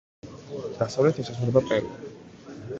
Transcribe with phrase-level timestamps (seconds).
[0.79, 2.13] დასავლეთით ესაზღვრება პერუ.